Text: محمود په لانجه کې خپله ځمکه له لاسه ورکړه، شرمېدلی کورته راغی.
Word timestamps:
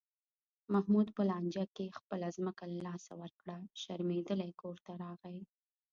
محمود 0.73 1.07
په 1.15 1.21
لانجه 1.29 1.65
کې 1.75 1.95
خپله 1.97 2.27
ځمکه 2.37 2.63
له 2.71 2.79
لاسه 2.87 3.11
ورکړه، 3.21 3.55
شرمېدلی 3.81 4.51
کورته 4.61 4.91
راغی. 5.03 5.39